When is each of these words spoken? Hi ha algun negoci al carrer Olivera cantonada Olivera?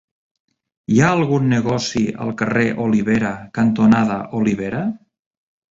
Hi 0.95 1.01
ha 1.03 1.11
algun 1.17 1.45
negoci 1.51 2.03
al 2.25 2.33
carrer 2.41 2.67
Olivera 2.87 3.33
cantonada 3.61 4.21
Olivera? 4.41 4.87